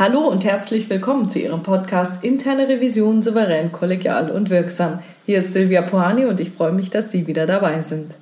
[0.00, 5.00] Hallo und herzlich willkommen zu Ihrem Podcast Interne Revision souverän, kollegial und wirksam.
[5.26, 8.14] Hier ist Silvia Pohani und ich freue mich, dass Sie wieder dabei sind.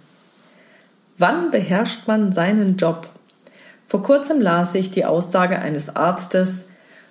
[1.19, 3.11] Wann beherrscht man seinen Job?
[3.89, 6.65] Vor kurzem las ich die Aussage eines Arztes,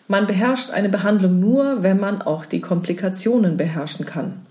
[0.08, 4.48] man beherrscht eine Behandlung nur, wenn man auch die Komplikationen beherrschen kann.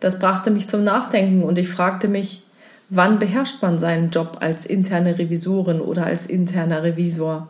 [0.00, 2.44] Das brachte mich zum Nachdenken und ich fragte mich,
[2.88, 7.48] wann beherrscht man seinen Job als interne Revisorin oder als interner Revisor?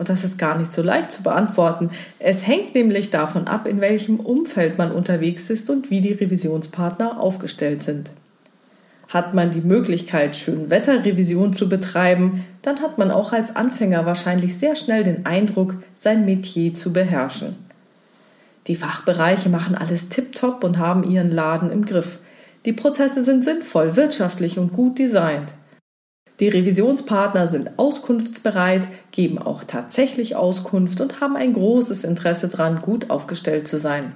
[0.00, 1.90] Und das ist gar nicht so leicht zu beantworten.
[2.18, 7.20] Es hängt nämlich davon ab, in welchem Umfeld man unterwegs ist und wie die Revisionspartner
[7.20, 8.10] aufgestellt sind.
[9.08, 14.74] Hat man die Möglichkeit, Schönwetterrevision zu betreiben, dann hat man auch als Anfänger wahrscheinlich sehr
[14.74, 17.56] schnell den Eindruck, sein Metier zu beherrschen.
[18.68, 22.20] Die Fachbereiche machen alles tiptop und haben ihren Laden im Griff.
[22.64, 25.52] Die Prozesse sind sinnvoll, wirtschaftlich und gut designt.
[26.40, 33.10] Die Revisionspartner sind auskunftsbereit, geben auch tatsächlich Auskunft und haben ein großes Interesse daran, gut
[33.10, 34.14] aufgestellt zu sein.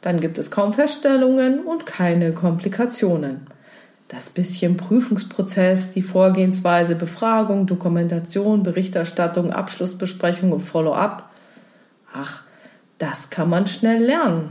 [0.00, 3.48] Dann gibt es kaum Feststellungen und keine Komplikationen.
[4.06, 11.30] Das bisschen Prüfungsprozess, die Vorgehensweise Befragung, Dokumentation, Berichterstattung, Abschlussbesprechung und Follow-up.
[12.12, 12.42] Ach,
[12.98, 14.50] das kann man schnell lernen.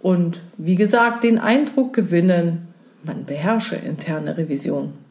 [0.00, 2.68] Und wie gesagt, den Eindruck gewinnen,
[3.04, 5.05] man beherrsche interne Revision.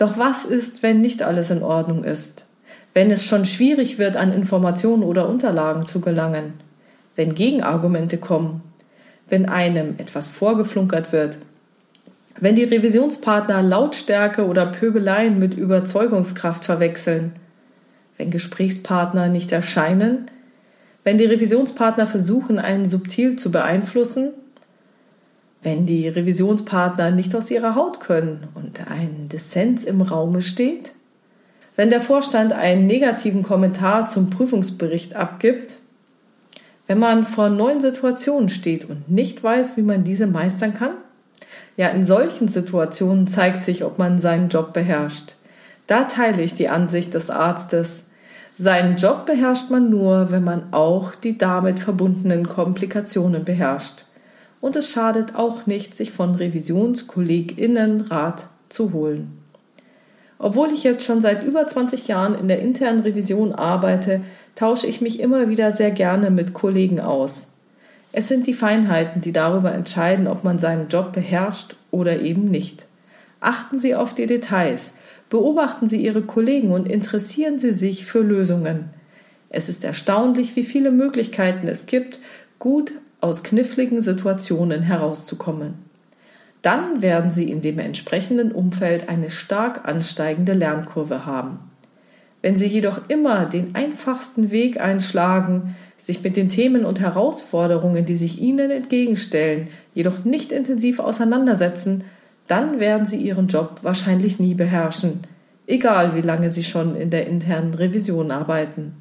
[0.00, 2.46] Doch was ist, wenn nicht alles in Ordnung ist?
[2.94, 6.54] Wenn es schon schwierig wird, an Informationen oder Unterlagen zu gelangen?
[7.16, 8.62] Wenn Gegenargumente kommen?
[9.28, 11.36] Wenn einem etwas vorgeflunkert wird?
[12.38, 17.34] Wenn die Revisionspartner Lautstärke oder Pöbeleien mit Überzeugungskraft verwechseln?
[18.16, 20.30] Wenn Gesprächspartner nicht erscheinen?
[21.04, 24.30] Wenn die Revisionspartner versuchen, einen subtil zu beeinflussen?
[25.62, 30.92] Wenn die Revisionspartner nicht aus ihrer Haut können und ein Dissens im Raume steht?
[31.76, 35.76] Wenn der Vorstand einen negativen Kommentar zum Prüfungsbericht abgibt?
[36.86, 40.92] Wenn man vor neuen Situationen steht und nicht weiß, wie man diese meistern kann?
[41.76, 45.34] Ja, in solchen Situationen zeigt sich, ob man seinen Job beherrscht.
[45.86, 48.04] Da teile ich die Ansicht des Arztes.
[48.56, 54.04] Seinen Job beherrscht man nur, wenn man auch die damit verbundenen Komplikationen beherrscht
[54.60, 59.38] und es schadet auch nicht, sich von RevisionskollegInnen Rat zu holen.
[60.38, 64.22] Obwohl ich jetzt schon seit über 20 Jahren in der internen Revision arbeite,
[64.54, 67.46] tausche ich mich immer wieder sehr gerne mit Kollegen aus.
[68.12, 72.86] Es sind die Feinheiten, die darüber entscheiden, ob man seinen Job beherrscht oder eben nicht.
[73.40, 74.90] Achten Sie auf die Details,
[75.28, 78.90] beobachten Sie Ihre Kollegen und interessieren Sie sich für Lösungen.
[79.48, 82.18] Es ist erstaunlich, wie viele Möglichkeiten es gibt,
[82.58, 85.74] gut aus kniffligen Situationen herauszukommen.
[86.62, 91.58] Dann werden Sie in dem entsprechenden Umfeld eine stark ansteigende Lernkurve haben.
[92.42, 98.16] Wenn Sie jedoch immer den einfachsten Weg einschlagen, sich mit den Themen und Herausforderungen, die
[98.16, 102.04] sich Ihnen entgegenstellen, jedoch nicht intensiv auseinandersetzen,
[102.46, 105.20] dann werden Sie Ihren Job wahrscheinlich nie beherrschen,
[105.66, 108.94] egal wie lange Sie schon in der internen Revision arbeiten.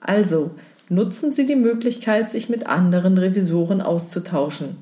[0.00, 0.50] Also,
[0.88, 4.76] nutzen Sie die Möglichkeit, sich mit anderen Revisoren auszutauschen.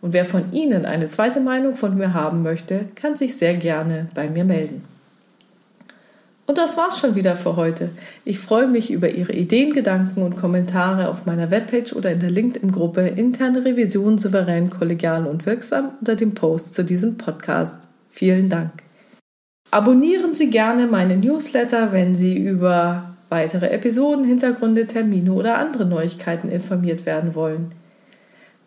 [0.00, 4.06] Und wer von Ihnen eine zweite Meinung von mir haben möchte, kann sich sehr gerne
[4.14, 4.84] bei mir melden.
[6.50, 7.90] Und das war's schon wieder für heute.
[8.24, 12.30] Ich freue mich über Ihre Ideen, Gedanken und Kommentare auf meiner Webpage oder in der
[12.30, 17.76] LinkedIn-Gruppe Interne Revision souverän, kollegial und wirksam unter dem Post zu diesem Podcast.
[18.08, 18.72] Vielen Dank.
[19.70, 26.50] Abonnieren Sie gerne meine Newsletter, wenn Sie über weitere Episoden, Hintergründe, Termine oder andere Neuigkeiten
[26.50, 27.72] informiert werden wollen.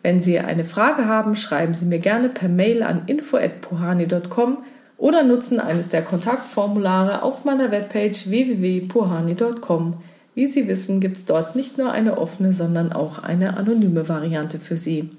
[0.02, 4.58] Wenn Sie eine Frage haben, schreiben Sie mir gerne per Mail an info@puhani.com
[4.98, 9.94] oder nutzen eines der Kontaktformulare auf meiner Webpage www.puhani.com.
[10.34, 14.58] Wie Sie wissen, gibt es dort nicht nur eine offene, sondern auch eine anonyme Variante
[14.58, 15.10] für Sie.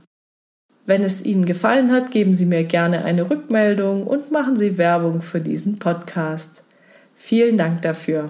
[0.85, 5.21] Wenn es Ihnen gefallen hat, geben Sie mir gerne eine Rückmeldung und machen Sie Werbung
[5.21, 6.63] für diesen Podcast.
[7.15, 8.29] Vielen Dank dafür.